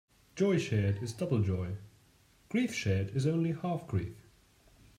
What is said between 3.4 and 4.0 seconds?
half